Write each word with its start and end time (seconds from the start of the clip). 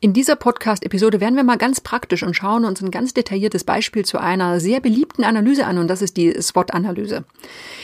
In 0.00 0.12
dieser 0.12 0.36
Podcast-Episode 0.36 1.20
werden 1.20 1.34
wir 1.34 1.42
mal 1.42 1.58
ganz 1.58 1.80
praktisch 1.80 2.22
und 2.22 2.34
schauen 2.34 2.64
uns 2.64 2.80
ein 2.80 2.92
ganz 2.92 3.14
detailliertes 3.14 3.64
Beispiel 3.64 4.04
zu 4.04 4.18
einer 4.18 4.60
sehr 4.60 4.78
beliebten 4.78 5.24
Analyse 5.24 5.66
an 5.66 5.76
und 5.76 5.88
das 5.88 6.02
ist 6.02 6.16
die 6.16 6.40
SWOT-Analyse. 6.40 7.24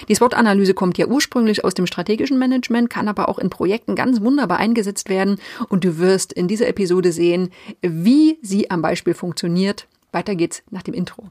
Die 0.09 0.15
SWOT-Analyse 0.15 0.75
kommt 0.75 0.97
ja 0.97 1.09
ursprünglich 1.09 1.65
aus 1.65 1.75
dem 1.75 1.89
strategischen 1.89 2.39
Management, 2.39 2.89
kann 2.89 3.09
aber 3.09 3.29
auch 3.29 3.41
in 3.41 3.51
Projekten 3.51 3.97
ganz 3.97 4.21
wunderbar 4.21 4.59
eingesetzt 4.59 5.09
werden 5.09 5.41
und 5.69 5.83
du 5.83 5.99
wirst 5.99 6.33
in 6.33 6.47
dieser 6.47 6.69
Episode 6.69 7.11
sehen, 7.11 7.51
wie 7.83 8.39
sie 8.43 8.71
am 8.71 8.81
Beispiel 8.81 9.15
funktioniert. 9.15 9.89
Weiter 10.13 10.37
geht's 10.37 10.63
nach 10.71 10.85
dem 10.85 10.95
Intro. 10.95 11.31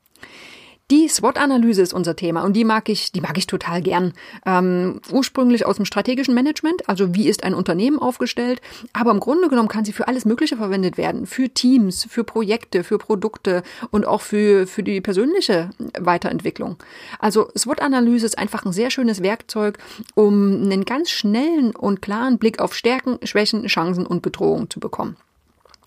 Die 0.91 1.07
SWOT-Analyse 1.07 1.81
ist 1.81 1.93
unser 1.93 2.17
Thema 2.17 2.43
und 2.43 2.51
die 2.51 2.65
mag 2.65 2.89
ich, 2.89 3.13
die 3.13 3.21
mag 3.21 3.37
ich 3.37 3.47
total 3.47 3.81
gern. 3.81 4.11
Ähm, 4.45 4.99
ursprünglich 5.09 5.65
aus 5.65 5.77
dem 5.77 5.85
strategischen 5.85 6.33
Management, 6.33 6.89
also 6.89 7.15
wie 7.15 7.29
ist 7.29 7.45
ein 7.45 7.53
Unternehmen 7.53 7.97
aufgestellt, 7.97 8.59
aber 8.91 9.11
im 9.11 9.21
Grunde 9.21 9.47
genommen 9.47 9.69
kann 9.69 9.85
sie 9.85 9.93
für 9.93 10.09
alles 10.09 10.25
Mögliche 10.25 10.57
verwendet 10.57 10.97
werden, 10.97 11.27
für 11.27 11.47
Teams, 11.47 12.05
für 12.09 12.25
Projekte, 12.25 12.83
für 12.83 12.97
Produkte 12.97 13.63
und 13.91 14.05
auch 14.05 14.19
für 14.19 14.67
für 14.67 14.83
die 14.83 14.99
persönliche 14.99 15.69
Weiterentwicklung. 15.97 16.75
Also 17.19 17.47
SWOT-Analyse 17.57 18.25
ist 18.25 18.37
einfach 18.37 18.65
ein 18.65 18.73
sehr 18.73 18.91
schönes 18.91 19.23
Werkzeug, 19.23 19.77
um 20.15 20.61
einen 20.61 20.83
ganz 20.83 21.09
schnellen 21.09 21.73
und 21.73 22.01
klaren 22.01 22.37
Blick 22.37 22.59
auf 22.59 22.75
Stärken, 22.75 23.17
Schwächen, 23.23 23.65
Chancen 23.67 24.05
und 24.05 24.21
Bedrohungen 24.21 24.69
zu 24.69 24.81
bekommen. 24.81 25.15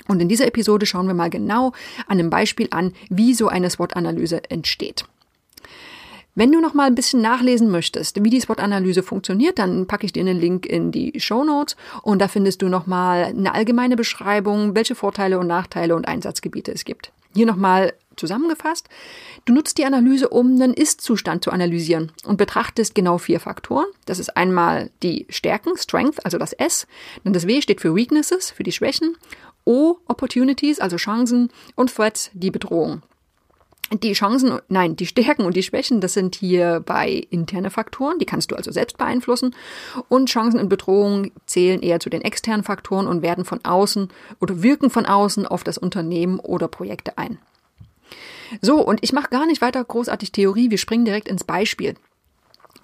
Und 0.08 0.20
in 0.20 0.28
dieser 0.28 0.47
Episode 0.47 0.86
schauen 0.86 1.06
wir 1.06 1.14
mal 1.14 1.30
genau 1.30 1.72
an 2.06 2.19
einem 2.19 2.30
Beispiel 2.30 2.69
an, 2.70 2.92
wie 3.08 3.34
so 3.34 3.48
eine 3.48 3.70
SWOT-Analyse 3.70 4.50
entsteht. 4.50 5.05
Wenn 6.36 6.50
du 6.50 6.60
noch 6.60 6.74
mal 6.74 6.88
ein 6.88 6.97
bisschen 6.97 7.22
nachlesen 7.22 7.70
möchtest, 7.70 8.25
wie 8.25 8.30
die 8.30 8.41
SWOT-Analyse 8.41 9.05
funktioniert, 9.05 9.60
dann 9.60 9.86
packe 9.86 10.05
ich 10.05 10.12
dir 10.12 10.20
einen 10.20 10.41
Link 10.41 10.66
in 10.66 10.91
die 10.91 11.20
Show 11.20 11.44
Notes 11.44 11.77
und 12.02 12.20
da 12.20 12.27
findest 12.27 12.60
du 12.60 12.69
noch 12.69 12.88
mal 12.88 13.25
eine 13.25 13.55
allgemeine 13.55 13.94
Beschreibung, 13.94 14.75
welche 14.75 14.97
Vorteile 14.97 15.38
und 15.38 15.47
Nachteile 15.47 15.94
und 15.94 16.08
Einsatzgebiete 16.08 16.72
es 16.72 16.84
gibt. 16.84 17.12
Hier 17.36 17.47
noch 17.47 17.56
mal 17.56 17.92
zusammengefasst. 18.16 18.88
Du 19.44 19.52
nutzt 19.52 19.78
die 19.78 19.84
Analyse, 19.84 20.28
um 20.28 20.55
einen 20.55 20.75
Ist-Zustand 20.75 21.44
zu 21.44 21.50
analysieren 21.50 22.12
und 22.25 22.36
betrachtest 22.36 22.94
genau 22.94 23.19
vier 23.19 23.38
Faktoren. 23.38 23.86
Das 24.05 24.19
ist 24.19 24.36
einmal 24.36 24.91
die 25.02 25.27
Stärken, 25.28 25.77
Strength, 25.77 26.25
also 26.25 26.38
das 26.38 26.52
S. 26.52 26.86
Dann 27.22 27.32
das 27.32 27.47
W 27.47 27.60
steht 27.60 27.80
für 27.80 27.94
Weaknesses, 27.94 28.50
für 28.50 28.62
die 28.62 28.72
Schwächen. 28.72 29.16
O, 29.65 29.97
Opportunities, 30.07 30.81
also 30.81 30.97
Chancen. 30.97 31.51
Und 31.75 31.95
Threats, 31.95 32.31
die 32.34 32.51
Bedrohung. 32.51 33.03
Die 33.93 34.15
Chancen, 34.15 34.61
nein, 34.69 34.97
die 34.97 35.06
Stärken 35.06 35.45
und 35.45 35.55
die 35.55 35.62
Schwächen, 35.62 36.01
das 36.01 36.15
sind 36.15 36.34
hier 36.34 36.83
bei 36.84 37.27
interne 37.31 37.71
Faktoren, 37.71 38.19
die 38.19 38.25
kannst 38.25 38.51
du 38.51 38.56
also 38.56 38.73
selbst 38.73 38.97
beeinflussen. 38.97 39.55
Und 40.09 40.31
Chancen 40.31 40.59
und 40.59 40.69
Bedrohungen 40.69 41.33
zählen 41.47 41.83
eher 41.83 42.00
zu 42.00 42.09
den 42.09 42.22
externen 42.22 42.65
Faktoren 42.65 43.06
und 43.06 43.22
werden 43.22 43.44
von 43.44 43.62
außen 43.62 44.09
oder 44.41 44.62
wirken 44.62 44.91
von 44.91 45.06
außen 45.06 45.47
auf 45.47 45.65
das 45.65 45.78
Unternehmen 45.78 46.41
oder 46.41 46.67
Projekte 46.67 47.19
ein. 47.19 47.38
So, 48.62 48.81
und 48.81 49.00
ich 49.03 49.12
mache 49.12 49.31
gar 49.31 49.47
nicht 49.47 49.61
weiter 49.61 49.84
großartig 49.84 50.33
Theorie, 50.33 50.71
wir 50.71 50.78
springen 50.78 51.05
direkt 51.05 51.28
ins 51.28 51.44
Beispiel. 51.44 51.94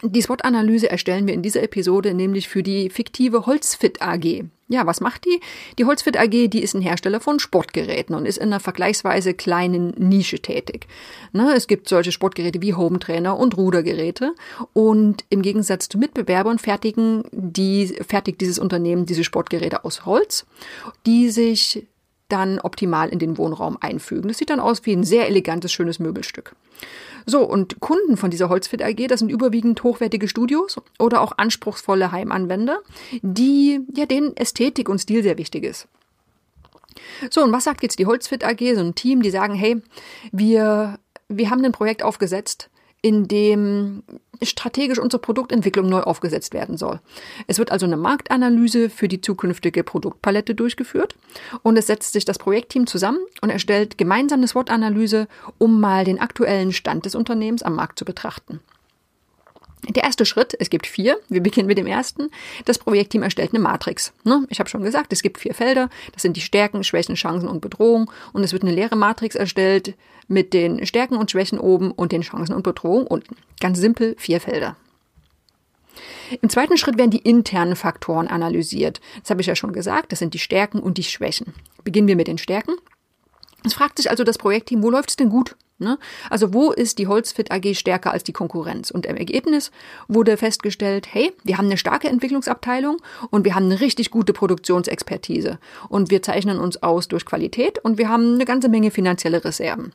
Die 0.02 0.22
SWOT-Analyse 0.22 0.90
erstellen 0.90 1.26
wir 1.26 1.34
in 1.34 1.42
dieser 1.42 1.62
Episode 1.62 2.14
nämlich 2.14 2.48
für 2.48 2.62
die 2.62 2.88
fiktive 2.88 3.44
Holzfit 3.44 4.00
AG. 4.00 4.44
Ja, 4.68 4.86
was 4.86 5.00
macht 5.00 5.24
die? 5.24 5.40
Die 5.78 5.84
Holzfit 5.84 6.16
AG, 6.16 6.48
die 6.48 6.62
ist 6.62 6.74
ein 6.74 6.80
Hersteller 6.80 7.20
von 7.20 7.40
Sportgeräten 7.40 8.14
und 8.14 8.24
ist 8.24 8.38
in 8.38 8.44
einer 8.44 8.60
vergleichsweise 8.60 9.34
kleinen 9.34 9.90
Nische 9.98 10.38
tätig. 10.38 10.86
Ne, 11.32 11.52
es 11.54 11.66
gibt 11.66 11.88
solche 11.88 12.12
Sportgeräte 12.12 12.62
wie 12.62 12.74
Hometrainer 12.74 13.36
und 13.36 13.56
Rudergeräte 13.56 14.32
und 14.72 15.24
im 15.28 15.42
Gegensatz 15.42 15.88
zu 15.88 15.98
Mitbewerbern 15.98 16.60
fertigen 16.60 17.24
die, 17.32 17.88
fertigt 18.06 18.40
dieses 18.40 18.60
Unternehmen 18.60 19.06
diese 19.06 19.24
Sportgeräte 19.24 19.84
aus 19.84 20.06
Holz, 20.06 20.46
die 21.04 21.30
sich 21.30 21.86
dann 22.32 22.58
optimal 22.58 23.08
in 23.08 23.18
den 23.18 23.38
Wohnraum 23.38 23.76
einfügen. 23.80 24.28
Das 24.28 24.38
sieht 24.38 24.50
dann 24.50 24.60
aus 24.60 24.86
wie 24.86 24.92
ein 24.92 25.04
sehr 25.04 25.28
elegantes, 25.28 25.72
schönes 25.72 25.98
Möbelstück. 25.98 26.54
So, 27.26 27.42
und 27.42 27.80
Kunden 27.80 28.16
von 28.16 28.30
dieser 28.30 28.48
Holzfit 28.48 28.82
AG, 28.82 29.06
das 29.08 29.20
sind 29.20 29.30
überwiegend 29.30 29.82
hochwertige 29.82 30.28
Studios 30.28 30.76
oder 30.98 31.20
auch 31.20 31.32
anspruchsvolle 31.36 32.12
Heimanwender, 32.12 32.80
die, 33.22 33.80
ja, 33.94 34.06
denen 34.06 34.36
Ästhetik 34.36 34.88
und 34.88 34.98
Stil 34.98 35.22
sehr 35.22 35.38
wichtig 35.38 35.64
ist. 35.64 35.86
So, 37.30 37.42
und 37.42 37.52
was 37.52 37.64
sagt 37.64 37.82
jetzt 37.82 37.98
die 37.98 38.06
Holzfit 38.06 38.44
AG, 38.44 38.74
so 38.74 38.80
ein 38.80 38.94
Team, 38.94 39.22
die 39.22 39.30
sagen, 39.30 39.54
hey, 39.54 39.82
wir, 40.32 40.98
wir 41.28 41.50
haben 41.50 41.64
ein 41.64 41.72
Projekt 41.72 42.02
aufgesetzt, 42.02 42.70
in 43.02 43.28
dem 43.28 44.02
strategisch 44.42 44.98
unsere 44.98 45.20
Produktentwicklung 45.20 45.88
neu 45.88 46.00
aufgesetzt 46.00 46.54
werden 46.54 46.76
soll. 46.76 47.00
Es 47.46 47.58
wird 47.58 47.72
also 47.72 47.86
eine 47.86 47.96
Marktanalyse 47.96 48.90
für 48.90 49.08
die 49.08 49.20
zukünftige 49.20 49.84
Produktpalette 49.84 50.54
durchgeführt 50.54 51.14
und 51.62 51.76
es 51.76 51.86
setzt 51.86 52.12
sich 52.12 52.24
das 52.24 52.38
Projektteam 52.38 52.86
zusammen 52.86 53.18
und 53.42 53.50
erstellt 53.50 53.98
gemeinsam 53.98 54.40
eine 54.40 54.48
SWOT-Analyse, 54.48 55.28
um 55.58 55.80
mal 55.80 56.04
den 56.04 56.20
aktuellen 56.20 56.72
Stand 56.72 57.04
des 57.04 57.14
Unternehmens 57.14 57.62
am 57.62 57.74
Markt 57.74 57.98
zu 57.98 58.04
betrachten. 58.04 58.60
Der 59.88 60.04
erste 60.04 60.26
Schritt, 60.26 60.54
es 60.58 60.70
gibt 60.70 60.86
vier, 60.86 61.18
wir 61.28 61.42
beginnen 61.42 61.66
mit 61.66 61.78
dem 61.78 61.86
ersten. 61.86 62.30
Das 62.64 62.78
Projektteam 62.78 63.22
erstellt 63.22 63.52
eine 63.52 63.62
Matrix. 63.62 64.12
Ne? 64.24 64.46
Ich 64.50 64.58
habe 64.58 64.68
schon 64.68 64.82
gesagt, 64.82 65.12
es 65.12 65.22
gibt 65.22 65.38
vier 65.38 65.54
Felder. 65.54 65.88
Das 66.12 66.22
sind 66.22 66.36
die 66.36 66.42
Stärken, 66.42 66.84
Schwächen, 66.84 67.14
Chancen 67.14 67.48
und 67.48 67.60
Bedrohungen. 67.60 68.10
Und 68.32 68.44
es 68.44 68.52
wird 68.52 68.62
eine 68.62 68.72
leere 68.72 68.96
Matrix 68.96 69.34
erstellt 69.34 69.94
mit 70.28 70.52
den 70.52 70.86
Stärken 70.86 71.16
und 71.16 71.30
Schwächen 71.30 71.58
oben 71.58 71.90
und 71.90 72.12
den 72.12 72.22
Chancen 72.22 72.54
und 72.54 72.62
Bedrohungen 72.62 73.06
unten. 73.06 73.36
Ganz 73.58 73.78
simpel, 73.78 74.14
vier 74.18 74.40
Felder. 74.40 74.76
Im 76.40 76.48
zweiten 76.48 76.76
Schritt 76.76 76.98
werden 76.98 77.10
die 77.10 77.18
internen 77.18 77.74
Faktoren 77.74 78.28
analysiert. 78.28 79.00
Das 79.22 79.30
habe 79.30 79.40
ich 79.40 79.48
ja 79.48 79.56
schon 79.56 79.72
gesagt, 79.72 80.12
das 80.12 80.20
sind 80.20 80.34
die 80.34 80.38
Stärken 80.38 80.78
und 80.80 80.98
die 80.98 81.02
Schwächen. 81.02 81.54
Beginnen 81.82 82.06
wir 82.06 82.16
mit 82.16 82.28
den 82.28 82.38
Stärken. 82.38 82.76
Es 83.64 83.74
fragt 83.74 83.98
sich 83.98 84.10
also 84.10 84.24
das 84.24 84.38
Projektteam, 84.38 84.82
wo 84.82 84.90
läuft 84.90 85.10
es 85.10 85.16
denn 85.16 85.28
gut? 85.28 85.56
Ne? 85.80 85.98
Also 86.28 86.52
wo 86.52 86.72
ist 86.72 86.98
die 86.98 87.06
Holzfit 87.06 87.50
AG 87.50 87.74
stärker 87.74 88.12
als 88.12 88.22
die 88.22 88.34
Konkurrenz? 88.34 88.90
Und 88.90 89.06
im 89.06 89.16
Ergebnis 89.16 89.70
wurde 90.08 90.36
festgestellt, 90.36 91.08
hey, 91.10 91.32
wir 91.42 91.56
haben 91.56 91.66
eine 91.66 91.78
starke 91.78 92.08
Entwicklungsabteilung 92.08 92.98
und 93.30 93.46
wir 93.46 93.54
haben 93.54 93.64
eine 93.64 93.80
richtig 93.80 94.10
gute 94.10 94.34
Produktionsexpertise. 94.34 95.58
Und 95.88 96.10
wir 96.10 96.22
zeichnen 96.22 96.58
uns 96.58 96.82
aus 96.82 97.08
durch 97.08 97.24
Qualität 97.24 97.78
und 97.78 97.96
wir 97.96 98.10
haben 98.10 98.34
eine 98.34 98.44
ganze 98.44 98.68
Menge 98.68 98.90
finanzielle 98.90 99.42
Reserven. 99.42 99.92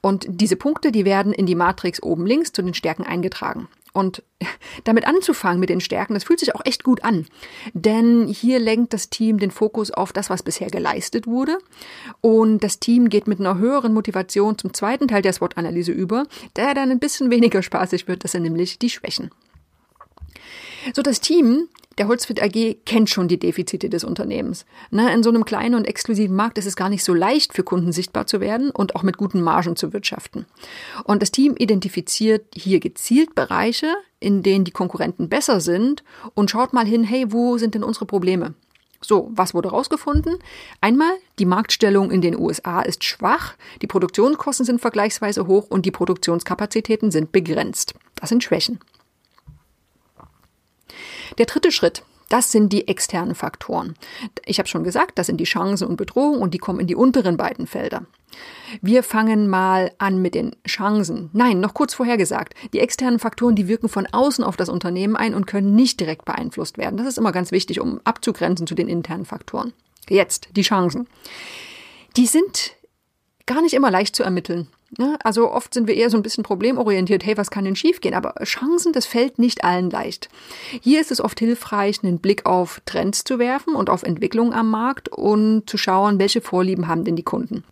Und 0.00 0.26
diese 0.28 0.56
Punkte, 0.56 0.92
die 0.92 1.06
werden 1.06 1.32
in 1.32 1.46
die 1.46 1.54
Matrix 1.54 2.02
oben 2.02 2.26
links 2.26 2.52
zu 2.52 2.62
den 2.62 2.74
Stärken 2.74 3.02
eingetragen. 3.02 3.66
Und 3.98 4.22
damit 4.84 5.06
anzufangen 5.06 5.58
mit 5.58 5.70
den 5.70 5.80
Stärken, 5.80 6.14
das 6.14 6.24
fühlt 6.24 6.38
sich 6.38 6.54
auch 6.54 6.64
echt 6.64 6.84
gut 6.84 7.02
an. 7.02 7.26
Denn 7.74 8.28
hier 8.28 8.60
lenkt 8.60 8.92
das 8.92 9.10
Team 9.10 9.38
den 9.38 9.50
Fokus 9.50 9.90
auf 9.90 10.12
das, 10.12 10.30
was 10.30 10.44
bisher 10.44 10.70
geleistet 10.70 11.26
wurde. 11.26 11.58
Und 12.20 12.62
das 12.62 12.78
Team 12.78 13.08
geht 13.08 13.26
mit 13.26 13.40
einer 13.40 13.58
höheren 13.58 13.92
Motivation 13.92 14.56
zum 14.56 14.72
zweiten 14.72 15.08
Teil 15.08 15.22
der 15.22 15.32
SWOT-Analyse 15.32 15.90
über, 15.90 16.26
der 16.54 16.74
dann 16.74 16.92
ein 16.92 17.00
bisschen 17.00 17.30
weniger 17.30 17.62
spaßig 17.62 18.06
wird. 18.06 18.22
Das 18.22 18.32
sind 18.32 18.44
nämlich 18.44 18.78
die 18.78 18.90
Schwächen. 18.90 19.30
So, 20.94 21.02
das 21.02 21.20
Team 21.20 21.68
der 21.98 22.08
Holzfit 22.08 22.42
AG 22.42 22.76
kennt 22.86 23.10
schon 23.10 23.28
die 23.28 23.38
Defizite 23.38 23.90
des 23.90 24.04
Unternehmens. 24.04 24.64
Na, 24.90 25.12
in 25.12 25.22
so 25.22 25.30
einem 25.30 25.44
kleinen 25.44 25.74
und 25.74 25.84
exklusiven 25.84 26.36
Markt 26.36 26.58
ist 26.58 26.66
es 26.66 26.76
gar 26.76 26.88
nicht 26.88 27.04
so 27.04 27.12
leicht 27.12 27.52
für 27.52 27.64
Kunden 27.64 27.92
sichtbar 27.92 28.26
zu 28.26 28.40
werden 28.40 28.70
und 28.70 28.94
auch 28.96 29.02
mit 29.02 29.16
guten 29.16 29.42
Margen 29.42 29.76
zu 29.76 29.92
wirtschaften. 29.92 30.46
Und 31.04 31.22
das 31.22 31.32
Team 31.32 31.54
identifiziert 31.58 32.46
hier 32.54 32.80
gezielt 32.80 33.34
Bereiche, 33.34 33.92
in 34.20 34.42
denen 34.42 34.64
die 34.64 34.70
Konkurrenten 34.70 35.28
besser 35.28 35.60
sind 35.60 36.04
und 36.34 36.50
schaut 36.50 36.72
mal 36.72 36.86
hin, 36.86 37.04
hey, 37.04 37.26
wo 37.28 37.58
sind 37.58 37.74
denn 37.74 37.84
unsere 37.84 38.06
Probleme? 38.06 38.54
So, 39.00 39.30
was 39.32 39.54
wurde 39.54 39.70
rausgefunden? 39.70 40.38
Einmal, 40.80 41.12
die 41.38 41.44
Marktstellung 41.44 42.10
in 42.10 42.20
den 42.20 42.36
USA 42.36 42.80
ist 42.80 43.04
schwach, 43.04 43.54
die 43.80 43.86
Produktionskosten 43.86 44.66
sind 44.66 44.80
vergleichsweise 44.80 45.46
hoch 45.46 45.66
und 45.68 45.86
die 45.86 45.92
Produktionskapazitäten 45.92 47.12
sind 47.12 47.30
begrenzt. 47.30 47.94
Das 48.16 48.28
sind 48.28 48.42
Schwächen. 48.42 48.80
Der 51.38 51.46
dritte 51.46 51.72
Schritt, 51.72 52.02
das 52.28 52.52
sind 52.52 52.72
die 52.72 52.88
externen 52.88 53.34
Faktoren. 53.34 53.94
Ich 54.44 54.58
habe 54.58 54.68
schon 54.68 54.84
gesagt, 54.84 55.18
das 55.18 55.26
sind 55.26 55.38
die 55.38 55.44
Chancen 55.44 55.88
und 55.88 55.96
Bedrohungen 55.96 56.42
und 56.42 56.52
die 56.52 56.58
kommen 56.58 56.80
in 56.80 56.86
die 56.86 56.94
unteren 56.94 57.36
beiden 57.36 57.66
Felder. 57.66 58.02
Wir 58.82 59.02
fangen 59.02 59.48
mal 59.48 59.92
an 59.98 60.20
mit 60.20 60.34
den 60.34 60.54
Chancen. 60.66 61.30
Nein, 61.32 61.60
noch 61.60 61.72
kurz 61.72 61.94
vorher 61.94 62.18
gesagt. 62.18 62.54
Die 62.74 62.80
externen 62.80 63.18
Faktoren, 63.18 63.54
die 63.54 63.66
wirken 63.66 63.88
von 63.88 64.06
außen 64.06 64.44
auf 64.44 64.56
das 64.56 64.68
Unternehmen 64.68 65.16
ein 65.16 65.34
und 65.34 65.46
können 65.46 65.74
nicht 65.74 66.00
direkt 66.00 66.26
beeinflusst 66.26 66.76
werden. 66.76 66.98
Das 66.98 67.06
ist 67.06 67.18
immer 67.18 67.32
ganz 67.32 67.50
wichtig, 67.50 67.80
um 67.80 68.00
abzugrenzen 68.04 68.66
zu 68.66 68.74
den 68.74 68.88
internen 68.88 69.24
Faktoren. 69.24 69.72
Jetzt, 70.10 70.48
die 70.54 70.62
Chancen. 70.62 71.08
Die 72.16 72.26
sind 72.26 72.74
gar 73.46 73.62
nicht 73.62 73.74
immer 73.74 73.90
leicht 73.90 74.14
zu 74.14 74.22
ermitteln. 74.22 74.68
Ne? 74.96 75.18
Also 75.22 75.50
oft 75.50 75.74
sind 75.74 75.86
wir 75.86 75.94
eher 75.94 76.08
so 76.08 76.16
ein 76.16 76.22
bisschen 76.22 76.44
problemorientiert. 76.44 77.24
Hey, 77.24 77.36
was 77.36 77.50
kann 77.50 77.64
denn 77.64 77.76
schiefgehen? 77.76 78.14
Aber 78.14 78.34
Chancen, 78.44 78.92
das 78.92 79.04
fällt 79.04 79.38
nicht 79.38 79.62
allen 79.64 79.90
leicht. 79.90 80.28
Hier 80.80 81.00
ist 81.00 81.10
es 81.10 81.20
oft 81.20 81.38
hilfreich, 81.38 82.02
einen 82.02 82.20
Blick 82.20 82.46
auf 82.46 82.80
Trends 82.86 83.24
zu 83.24 83.38
werfen 83.38 83.74
und 83.74 83.90
auf 83.90 84.02
Entwicklungen 84.02 84.54
am 84.54 84.70
Markt 84.70 85.10
und 85.10 85.68
zu 85.68 85.76
schauen, 85.76 86.18
welche 86.18 86.40
Vorlieben 86.40 86.88
haben 86.88 87.04
denn 87.04 87.16
die 87.16 87.22
Kunden. 87.22 87.64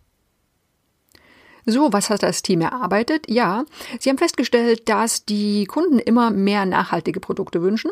So, 1.65 1.91
was 1.91 2.09
hat 2.09 2.23
das 2.23 2.43
Team 2.43 2.61
erarbeitet? 2.61 3.25
Ja, 3.29 3.65
sie 3.99 4.09
haben 4.09 4.17
festgestellt, 4.17 4.87
dass 4.87 5.25
die 5.25 5.65
Kunden 5.65 5.99
immer 5.99 6.31
mehr 6.31 6.65
nachhaltige 6.65 7.19
Produkte 7.19 7.61
wünschen. 7.61 7.91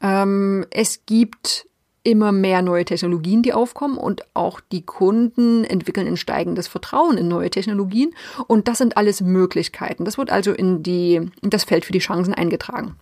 Ähm, 0.00 0.64
es 0.70 1.04
gibt 1.04 1.66
immer 2.04 2.32
mehr 2.32 2.62
neue 2.62 2.84
Technologien, 2.84 3.42
die 3.42 3.52
aufkommen 3.52 3.96
und 3.96 4.24
auch 4.34 4.60
die 4.60 4.82
Kunden 4.82 5.64
entwickeln 5.64 6.06
ein 6.06 6.16
steigendes 6.16 6.66
Vertrauen 6.68 7.16
in 7.16 7.28
neue 7.28 7.50
Technologien 7.50 8.14
und 8.46 8.68
das 8.68 8.78
sind 8.78 8.96
alles 8.96 9.20
Möglichkeiten. 9.20 10.04
Das 10.04 10.18
wird 10.18 10.30
also 10.30 10.52
in 10.52 10.82
die 10.82 11.30
in 11.42 11.50
das 11.50 11.64
Feld 11.64 11.84
für 11.84 11.92
die 11.92 12.00
Chancen 12.00 12.34
eingetragen. 12.34 12.96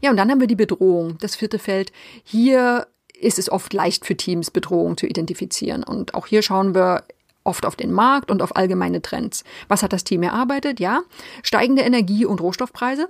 Ja, 0.00 0.10
und 0.10 0.16
dann 0.16 0.30
haben 0.30 0.40
wir 0.40 0.48
die 0.48 0.56
Bedrohung, 0.56 1.18
das 1.20 1.36
vierte 1.36 1.58
Feld. 1.58 1.92
Hier 2.24 2.86
ist 3.14 3.38
es 3.38 3.50
oft 3.50 3.72
leicht 3.72 4.04
für 4.04 4.16
Teams, 4.16 4.50
Bedrohungen 4.50 4.96
zu 4.96 5.06
identifizieren. 5.06 5.84
Und 5.84 6.14
auch 6.14 6.26
hier 6.26 6.42
schauen 6.42 6.74
wir 6.74 7.04
oft 7.44 7.66
auf 7.66 7.76
den 7.76 7.92
Markt 7.92 8.30
und 8.30 8.42
auf 8.42 8.56
allgemeine 8.56 9.02
Trends. 9.02 9.44
Was 9.68 9.82
hat 9.82 9.92
das 9.92 10.04
Team 10.04 10.22
erarbeitet? 10.22 10.80
Ja, 10.80 11.02
steigende 11.42 11.82
Energie- 11.82 12.26
und 12.26 12.40
Rohstoffpreise 12.40 13.08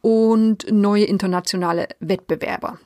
und 0.00 0.70
neue 0.70 1.04
internationale 1.04 1.88
Wettbewerber. 2.00 2.78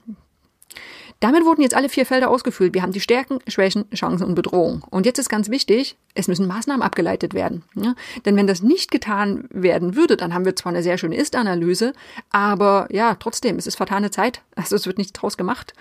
Damit 1.21 1.45
wurden 1.45 1.63
jetzt 1.63 1.75
alle 1.75 1.89
vier 1.89 2.07
Felder 2.07 2.31
ausgefüllt. 2.31 2.75
Wir 2.75 2.83
haben 2.83 2.93
die 2.93 3.01
Stärken, 3.01 3.41
Schwächen, 3.49 3.91
Chancen 3.93 4.25
und 4.25 4.37
Bedrohung. 4.37 4.85
Und 4.91 5.05
jetzt 5.05 5.19
ist 5.19 5.29
ganz 5.29 5.51
wichtig, 5.51 5.97
es 6.15 6.29
müssen 6.29 6.47
Maßnahmen 6.47 6.83
abgeleitet 6.83 7.35
werden. 7.35 7.65
Ja? 7.75 7.95
Denn 8.25 8.37
wenn 8.37 8.47
das 8.47 8.63
nicht 8.63 8.93
getan 8.93 9.49
werden 9.51 9.97
würde, 9.97 10.17
dann 10.17 10.33
haben 10.33 10.45
wir 10.45 10.55
zwar 10.55 10.71
eine 10.71 10.83
sehr 10.83 10.97
schöne 10.97 11.17
Ist-Analyse, 11.17 11.93
aber 12.31 12.87
ja, 12.91 13.17
trotzdem, 13.17 13.57
es 13.57 13.67
ist 13.67 13.77
vertane 13.77 14.13
Zeit. 14.13 14.43
Also 14.55 14.77
es 14.77 14.87
wird 14.87 14.99
nichts 14.99 15.13
draus 15.13 15.37
gemacht. 15.37 15.73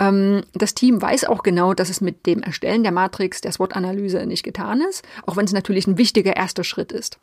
Ähm, 0.00 0.42
das 0.54 0.74
Team 0.74 1.00
weiß 1.00 1.24
auch 1.24 1.44
genau, 1.44 1.72
dass 1.72 1.88
es 1.88 2.00
mit 2.00 2.26
dem 2.26 2.42
Erstellen 2.42 2.82
der 2.82 2.92
Matrix, 2.92 3.40
der 3.40 3.52
SWOT-Analyse 3.52 4.26
nicht 4.26 4.42
getan 4.42 4.80
ist, 4.80 5.04
auch 5.24 5.36
wenn 5.36 5.44
es 5.44 5.52
natürlich 5.52 5.86
ein 5.86 5.98
wichtiger 5.98 6.36
erster 6.36 6.64
Schritt 6.64 6.90
ist. 6.90 7.18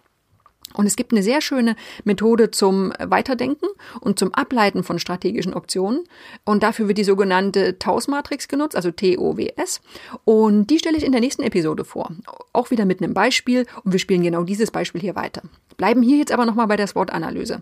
Und 0.73 0.85
es 0.85 0.95
gibt 0.95 1.11
eine 1.11 1.23
sehr 1.23 1.41
schöne 1.41 1.75
Methode 2.03 2.51
zum 2.51 2.93
Weiterdenken 2.99 3.67
und 4.01 4.19
zum 4.19 4.33
Ableiten 4.33 4.83
von 4.83 4.99
strategischen 4.99 5.53
Optionen. 5.53 6.03
Und 6.43 6.61
dafür 6.61 6.87
wird 6.87 6.97
die 6.97 7.03
sogenannte 7.03 7.79
TAUS-Matrix 7.79 8.47
genutzt, 8.47 8.75
also 8.75 8.91
T-O-W-S. 8.91 9.81
Und 10.25 10.67
die 10.67 10.77
stelle 10.77 10.97
ich 10.97 11.05
in 11.05 11.13
der 11.13 11.21
nächsten 11.21 11.41
Episode 11.41 11.85
vor. 11.85 12.11
Auch 12.53 12.69
wieder 12.69 12.85
mit 12.85 13.01
einem 13.01 13.13
Beispiel. 13.13 13.65
Und 13.83 13.93
wir 13.93 13.99
spielen 13.99 14.23
genau 14.23 14.43
dieses 14.43 14.69
Beispiel 14.69 15.01
hier 15.01 15.15
weiter. 15.15 15.41
Bleiben 15.77 16.01
hier 16.01 16.17
jetzt 16.17 16.31
aber 16.31 16.45
nochmal 16.45 16.67
bei 16.67 16.75
der 16.75 16.87
SWOT-Analyse. 16.87 17.61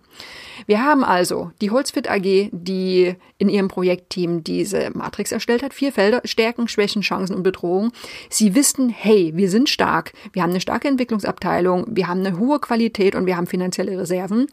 Wir 0.67 0.83
haben 0.83 1.03
also 1.03 1.51
die 1.61 1.69
Holzfit 1.69 2.09
AG, 2.09 2.49
die 2.51 3.15
in 3.37 3.49
ihrem 3.49 3.67
Projektteam 3.67 4.43
diese 4.43 4.89
Matrix 4.93 5.31
erstellt 5.31 5.63
hat. 5.63 5.73
Vier 5.73 5.91
Felder, 5.91 6.21
Stärken, 6.23 6.67
Schwächen, 6.67 7.01
Chancen 7.01 7.35
und 7.35 7.43
Bedrohungen. 7.43 7.91
Sie 8.29 8.55
wissen, 8.55 8.89
hey, 8.89 9.33
wir 9.35 9.49
sind 9.49 9.69
stark. 9.69 10.13
Wir 10.31 10.43
haben 10.43 10.51
eine 10.51 10.61
starke 10.61 10.87
Entwicklungsabteilung. 10.87 11.85
Wir 11.89 12.07
haben 12.07 12.25
eine 12.25 12.39
hohe 12.39 12.59
Qualität 12.59 12.94
und 12.97 13.25
wir 13.25 13.37
haben 13.37 13.47
finanzielle 13.47 13.97
Reserven. 13.97 14.47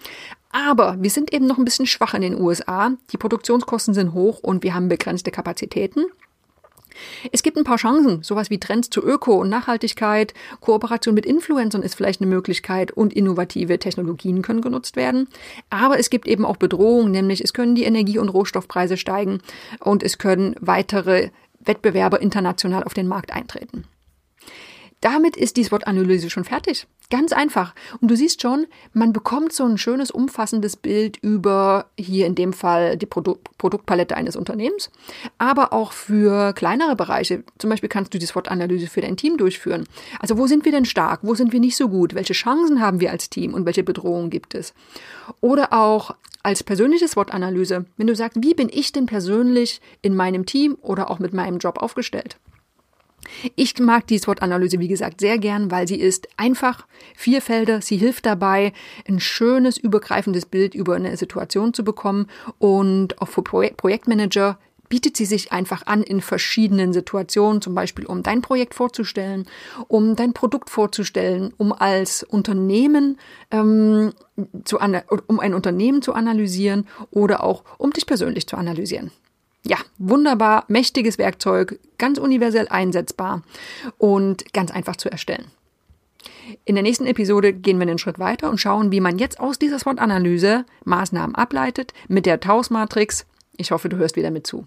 Aber 0.51 0.97
wir 1.01 1.11
sind 1.11 1.33
eben 1.33 1.47
noch 1.47 1.59
ein 1.59 1.65
bisschen 1.65 1.87
schwach 1.87 2.15
in 2.15 2.23
den 2.23 2.41
USA. 2.41 2.93
Die 3.13 3.17
Produktionskosten 3.17 3.95
sind 3.95 4.13
hoch 4.13 4.41
und 4.41 4.63
wir 4.63 4.75
haben 4.75 4.89
begrenzte 4.89 5.31
Kapazitäten. 5.31 6.05
Es 7.33 7.43
gibt 7.43 7.57
ein 7.57 7.65
paar 7.65 7.77
Chancen, 7.77 8.23
sowas 8.23 8.51
wie 8.51 8.59
Trends 8.61 8.91
zu 8.91 9.03
Öko 9.03 9.41
und 9.41 9.49
Nachhaltigkeit, 9.49 10.35
Kooperation 10.61 11.15
mit 11.15 11.27
Influencern 11.27 11.83
ist 11.83 11.95
vielleicht 11.95 12.21
eine 12.21 12.31
Möglichkeit 12.31 12.93
und 12.93 13.13
innovative 13.13 13.79
Technologien 13.79 14.43
können 14.43 14.61
genutzt 14.61 14.97
werden. 14.97 15.29
Aber 15.71 15.99
es 15.99 16.11
gibt 16.11 16.29
eben 16.29 16.45
auch 16.45 16.57
Bedrohungen, 16.57 17.13
nämlich 17.13 17.43
es 17.43 17.53
können 17.53 17.75
die 17.75 17.85
Energie- 17.85 18.19
und 18.19 18.29
Rohstoffpreise 18.29 18.97
steigen 18.97 19.41
und 19.81 20.03
es 20.03 20.19
können 20.19 20.55
weitere 20.61 21.31
Wettbewerber 21.61 22.21
international 22.21 22.85
auf 22.85 22.95
den 22.95 23.07
Markt 23.07 23.33
eintreten. 23.33 23.85
Damit 25.01 25.37
ist 25.37 25.57
die 25.57 25.65
SWOT-Analyse 25.65 26.31
schon 26.31 26.45
fertig. 26.45 26.87
Ganz 27.13 27.35
einfach. 27.35 27.75
Und 28.01 28.11
du 28.11 28.17
siehst 28.17 28.41
schon, 28.41 28.67
man 28.95 29.13
bekommt 29.13 29.53
so 29.53 29.65
ein 29.65 29.77
schönes, 29.77 30.11
umfassendes 30.11 30.77
Bild 30.77 31.19
über 31.19 31.91
hier 31.99 32.27
in 32.27 32.35
dem 32.35 32.55
Fall 32.55 32.97
die 32.97 33.05
Produ 33.05 33.37
Produktpalette 33.59 34.17
eines 34.17 34.35
Unternehmens, 34.35 34.91
aber 35.37 35.75
auch 35.75 35.93
für 35.93 36.55
kleinere 36.55 36.97
Bereiche. 36.97 37.45
Zum 37.59 37.69
Beispiel 37.69 37.91
kannst 37.91 38.15
du 38.15 38.19
die 38.19 38.25
SWOT-Analyse 38.25 38.87
für 38.87 39.03
dein 39.03 39.19
Team 39.19 39.37
durchführen. 39.37 39.85
Also 40.21 40.39
wo 40.39 40.47
sind 40.47 40.65
wir 40.65 40.73
denn 40.73 40.87
stark? 40.87 41.21
Wo 41.23 41.35
sind 41.35 41.53
wir 41.53 41.61
nicht 41.61 41.77
so 41.77 41.91
gut? 41.91 42.15
Welche 42.15 42.33
Chancen 42.33 42.81
haben 42.81 42.99
wir 42.99 43.11
als 43.11 43.29
Team 43.29 43.53
und 43.53 43.67
welche 43.67 43.85
Bedrohungen 43.85 44.31
gibt 44.31 44.55
es? 44.55 44.73
Oder 45.43 45.75
auch 45.75 46.15
als 46.43 46.63
persönliche 46.63 47.09
SWOT-Analyse, 47.09 47.85
wenn 47.99 48.07
du 48.07 48.17
sagst, 48.17 48.39
wie 48.41 48.55
bin 48.55 48.71
ich 48.73 48.91
denn 48.91 49.05
persönlich 49.05 49.83
in 50.01 50.17
meinem 50.17 50.47
Team 50.47 50.79
oder 50.81 51.11
auch 51.11 51.19
mit 51.19 51.35
meinem 51.35 51.59
Job 51.59 51.77
aufgestellt? 51.83 52.39
Ich 53.57 53.79
mag 53.79 54.07
die 54.07 54.19
SWOT-Analyse, 54.19 54.79
wie 54.79 54.89
gesagt, 54.89 55.21
sehr 55.21 55.39
gern, 55.39 55.71
weil 55.71 55.89
sie 55.89 56.01
ist 56.01 56.29
einfach, 56.37 56.87
vier 57.17 57.41
Felder, 57.41 57.81
sie 57.81 57.97
hilft 57.97 58.27
dabei, 58.27 58.73
ein 59.09 59.21
schönes, 59.21 59.77
übergreifendes 59.77 60.47
Bild 60.47 60.75
über 60.75 60.97
eine 60.97 61.17
Situation 61.17 61.75
zu 61.75 61.85
bekommen. 61.85 62.27
Und 62.59 63.21
auch 63.21 63.29
für 63.29 63.43
Projektmanager 63.43 64.59
bietet 64.89 65.17
sie 65.17 65.25
sich 65.25 65.53
einfach 65.53 65.87
an 65.87 66.03
in 66.03 66.21
verschiedenen 66.21 66.93
Situationen, 66.93 67.63
zum 67.63 67.75
Beispiel 67.75 68.05
um 68.05 68.23
dein 68.23 68.43
Projekt 68.43 68.75
vorzustellen, 68.75 69.47
um 69.89 70.17
dein 70.17 70.35
Produkt 70.35 70.69
vorzustellen, 70.69 71.55
um 71.57 71.73
als 71.73 72.23
Unternehmen 72.23 73.19
ähm, 73.51 74.13
zu 74.65 74.79
um 74.79 75.41
ein 75.41 75.55
Unternehmen 75.55 76.03
zu 76.03 76.13
analysieren 76.13 76.87
oder 77.11 77.43
auch 77.43 77.65
um 77.79 77.91
dich 77.93 78.05
persönlich 78.05 78.47
zu 78.47 78.57
analysieren 78.59 79.11
ja, 79.65 79.77
wunderbar, 79.99 80.65
mächtiges 80.69 81.19
Werkzeug, 81.19 81.79
ganz 81.99 82.19
universell 82.19 82.69
einsetzbar 82.69 83.43
und 83.99 84.53
ganz 84.53 84.71
einfach 84.71 84.97
zu 84.97 85.11
erstellen. 85.11 85.47
In 86.65 86.75
der 86.75 86.83
nächsten 86.83 87.07
Episode 87.07 87.53
gehen 87.53 87.79
wir 87.79 87.83
einen 87.83 87.99
Schritt 87.99 88.19
weiter 88.19 88.51
und 88.51 88.59
schauen, 88.59 88.93
wie 88.93 89.01
man 89.01 89.19
jetzt 89.19 89.41
aus 89.41 89.59
dieser 89.59 89.79
SWOT-Analyse 89.79 90.65
Maßnahmen 90.85 91.35
ableitet 91.35 91.93
mit 92.09 92.27
der 92.27 92.41
Taus-Matrix. 92.41 93.27
Ich 93.57 93.71
hoffe, 93.71 93.89
du 93.89 93.97
hörst 93.97 94.17
wieder 94.17 94.31
mit 94.31 94.47
zu. 94.47 94.67